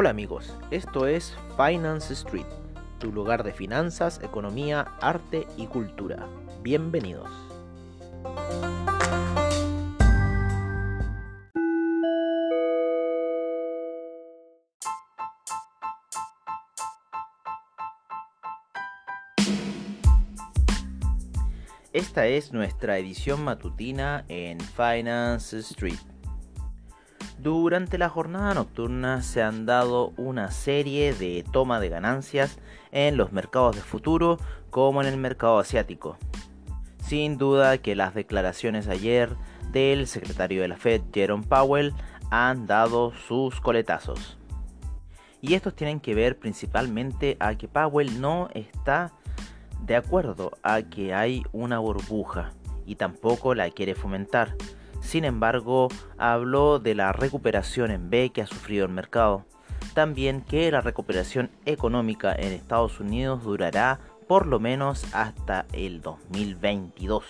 [0.00, 2.46] Hola amigos, esto es Finance Street,
[2.98, 6.26] tu lugar de finanzas, economía, arte y cultura.
[6.62, 7.28] Bienvenidos.
[21.92, 25.98] Esta es nuestra edición matutina en Finance Street.
[27.42, 32.58] Durante la jornada nocturna se han dado una serie de toma de ganancias
[32.92, 34.36] en los mercados de futuro
[34.68, 36.18] como en el mercado asiático.
[37.02, 39.34] Sin duda que las declaraciones ayer
[39.72, 41.94] del secretario de la Fed, Jerome Powell,
[42.30, 44.36] han dado sus coletazos.
[45.40, 49.12] Y estos tienen que ver principalmente a que Powell no está
[49.86, 52.50] de acuerdo a que hay una burbuja
[52.84, 54.56] y tampoco la quiere fomentar
[55.00, 59.44] sin embargo, habló de la recuperación en B que ha sufrido el mercado.
[59.94, 67.24] También que la recuperación económica en Estados Unidos durará por lo menos hasta el 2022.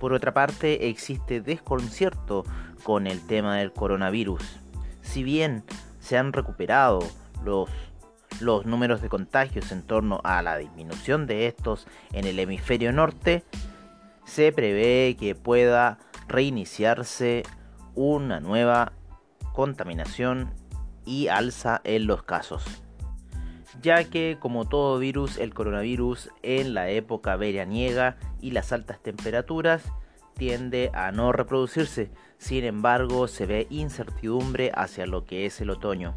[0.00, 2.44] Por otra parte, existe desconcierto
[2.82, 4.42] con el tema del coronavirus.
[5.02, 5.64] Si bien
[6.00, 7.00] se han recuperado
[7.44, 7.68] los,
[8.40, 13.44] los números de contagios en torno a la disminución de estos en el hemisferio norte,
[14.24, 17.42] se prevé que pueda reiniciarse
[17.94, 18.92] una nueva
[19.52, 20.52] contaminación
[21.04, 22.64] y alza en los casos.
[23.82, 29.82] Ya que como todo virus, el coronavirus en la época veraniega y las altas temperaturas
[30.36, 36.14] tiende a no reproducirse, sin embargo se ve incertidumbre hacia lo que es el otoño.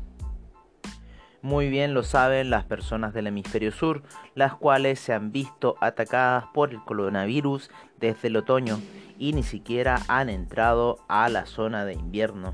[1.47, 4.03] Muy bien lo saben las personas del hemisferio sur,
[4.35, 7.71] las cuales se han visto atacadas por el coronavirus
[8.01, 8.81] desde el otoño
[9.17, 12.53] y ni siquiera han entrado a la zona de invierno,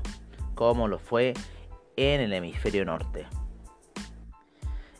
[0.54, 1.34] como lo fue
[1.96, 3.26] en el hemisferio norte.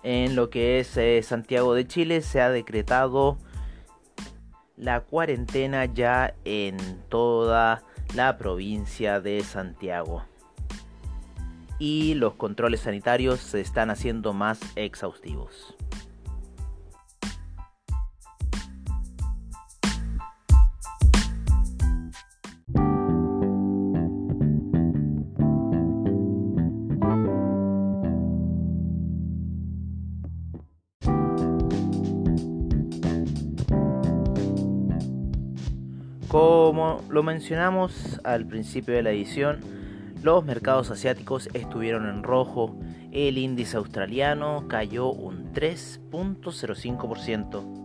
[0.03, 3.39] En lo que es eh, Santiago de Chile se ha decretado
[4.77, 6.79] la cuarentena ya en
[7.09, 7.85] toda
[8.17, 10.25] la provincia de Santiago.
[11.79, 15.75] Y los controles sanitarios se están haciendo más exhaustivos.
[36.29, 39.61] Como lo mencionamos al principio de la edición,
[40.25, 42.79] los mercados asiáticos estuvieron en rojo.
[43.13, 47.83] El índice australiano cayó un 3.05%.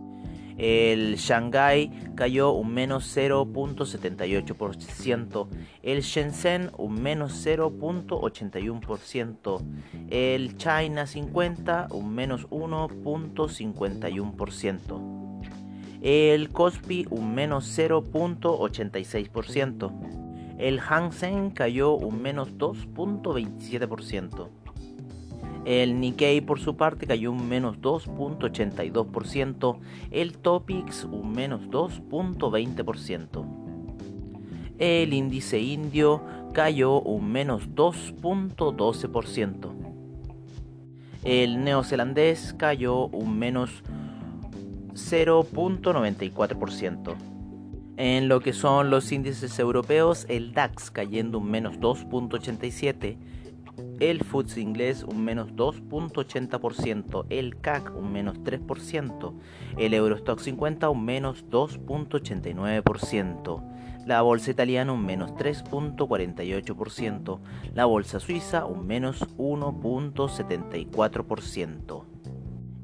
[0.56, 5.48] El Shanghai cayó un menos 0.78%.
[5.82, 9.60] El Shenzhen un menos 0.81%.
[10.08, 15.20] El China 50 un menos 1.51%
[16.02, 20.19] el Kospi un menos 0.86%,
[20.60, 24.48] el Hang Seng cayó un menos 2.27%,
[25.64, 29.78] el Nikkei por su parte cayó un menos 2.82%,
[30.10, 33.46] el Topix un menos 2.20%,
[34.78, 36.22] el índice indio
[36.52, 39.70] cayó un menos 2.12%,
[41.24, 43.82] el neozelandés cayó un menos
[44.92, 47.39] 0.94%.
[48.02, 53.18] En lo que son los índices europeos, el DAX cayendo un menos 2.87%,
[54.00, 59.34] el FTSE inglés un menos 2.80%, el CAC un menos 3%,
[59.76, 67.38] el Eurostock 50 un menos 2.89%, la bolsa italiana un menos 3.48%,
[67.74, 72.09] la bolsa suiza un menos 1.74%.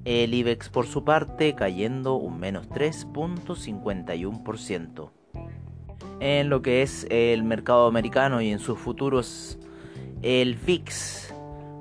[0.07, 5.11] El IBEX por su parte cayendo un menos 3.51%.
[6.21, 9.59] En lo que es el mercado americano y en sus futuros,
[10.23, 11.35] el VIX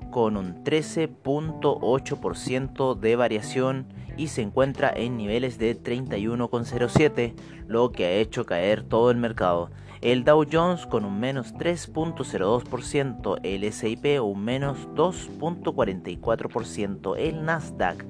[0.10, 3.86] con un 13.8% de variación
[4.18, 7.34] y se encuentra en niveles de 31,07,
[7.68, 9.72] lo que ha hecho caer todo el mercado.
[10.02, 18.06] El Dow Jones con un menos 3.02%, el SIP un menos 2.44%, el Nasdaq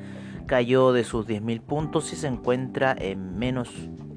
[0.46, 3.70] cayó de sus 10.000 puntos y se encuentra en menos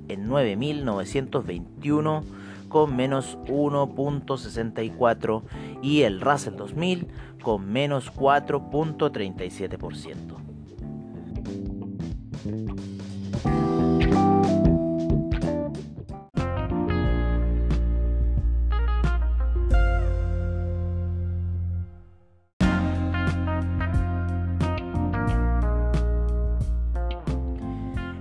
[0.08, 2.22] en 9.921
[2.68, 5.42] con menos 1.64
[5.82, 7.08] y el Russell 2000
[7.42, 10.47] con menos 4.37%.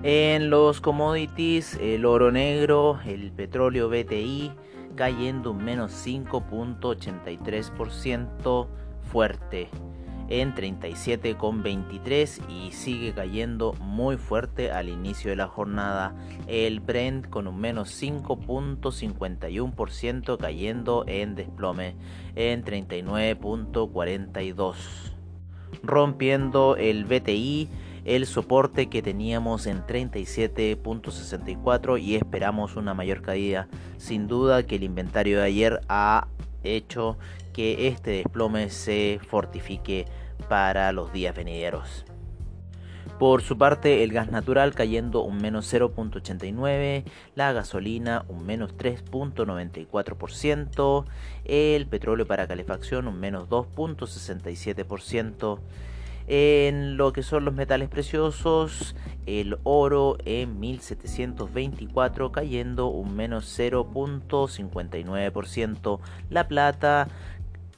[0.03, 4.51] En los commodities, el oro negro, el petróleo BTI
[4.95, 8.67] cayendo un menos 5.83%
[9.09, 9.69] fuerte
[10.29, 16.15] en 37,23 y sigue cayendo muy fuerte al inicio de la jornada.
[16.47, 21.95] El Brent con un menos 5.51% cayendo en desplome
[22.35, 24.75] en 39.42.
[25.83, 27.69] Rompiendo el BTI
[28.07, 33.67] el soporte que teníamos en 37.64 y esperamos una mayor caída.
[33.97, 36.29] Sin duda que el inventario de ayer ha
[36.63, 37.17] hecho
[37.57, 40.05] que este desplome se fortifique
[40.47, 42.05] para los días venideros.
[43.17, 51.05] Por su parte, el gas natural cayendo un menos 0.89, la gasolina un menos 3.94%,
[51.45, 55.59] el petróleo para calefacción un menos 2.67%,
[56.27, 58.95] en lo que son los metales preciosos,
[59.25, 65.99] el oro en 1724 cayendo un menos 0.59%,
[66.29, 67.07] la plata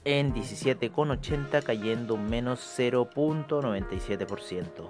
[0.05, 4.89] en 17,80 cayendo menos 0.97%.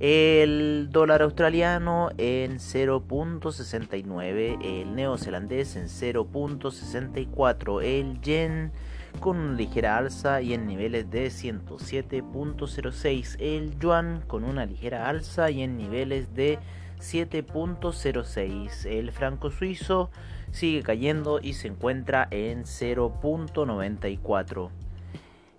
[0.00, 8.72] El dólar australiano en 0.69, el neozelandés en 0.64, el yen
[9.20, 13.36] con una ligera alza y en niveles de 107.06.
[13.38, 16.58] El yuan con una ligera alza y en niveles de
[16.98, 18.86] 7.06.
[18.86, 20.10] El franco suizo
[20.50, 24.70] sigue cayendo y se encuentra en 0.94.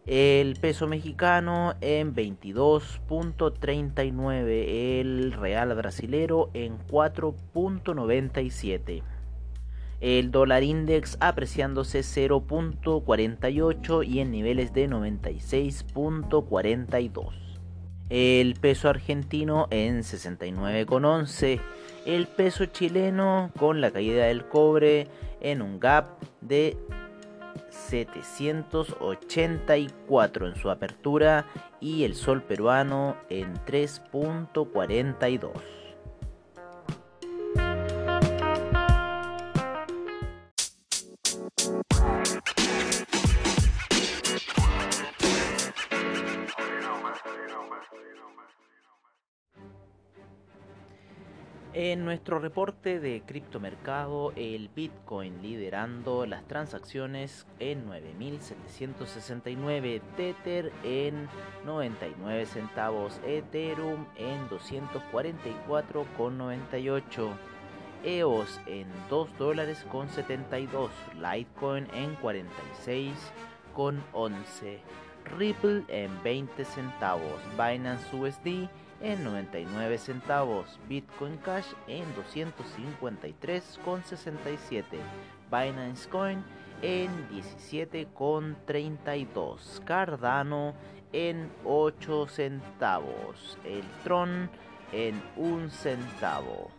[0.06, 5.00] El peso mexicano en 22.39.
[5.00, 9.04] El real brasilero en 4.97
[10.02, 17.30] el dólar index apreciándose 0.48 y en niveles de 96.42.
[18.10, 21.62] El peso argentino en 69,11.
[22.06, 25.08] El peso chileno con la caída del cobre
[25.42, 26.78] en un gap de
[27.90, 31.46] 784 en su apertura
[31.80, 35.85] y el sol peruano en 3.42.
[51.78, 61.28] En nuestro reporte de criptomercado, el Bitcoin liderando las transacciones en 9.769, Tether en
[61.66, 67.32] 99 centavos, Ethereum en 244,98,
[68.06, 73.12] EOS en 2 dólares con 72, Litecoin en 46
[73.74, 74.80] con 11,
[75.38, 78.70] Ripple en 20 centavos, Binance USD
[79.02, 84.84] en 99 centavos, Bitcoin Cash en 253,67,
[85.52, 86.44] Binance Coin
[86.82, 90.74] en 17,32, Cardano
[91.14, 94.50] en 8 centavos, el Tron
[94.92, 96.72] en 1 centavo,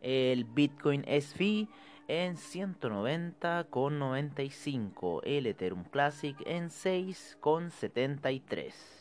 [0.00, 1.68] el Bitcoin SV
[2.08, 8.99] en 190,95, el Ethereum Classic en 6,73.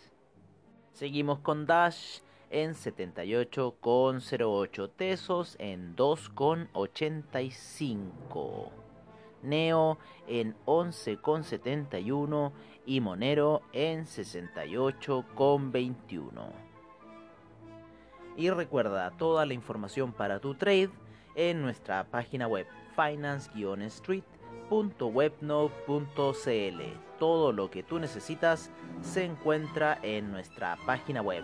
[0.99, 8.69] Seguimos con Dash en 78,08 Tesos en 2,85.
[9.41, 12.51] Neo en 11,71
[12.85, 16.51] y Monero en 68,21.
[18.35, 20.89] Y recuerda toda la información para tu trade
[21.35, 22.67] en nuestra página web
[27.19, 31.43] Todo lo que tú necesitas se encuentra en nuestra página web.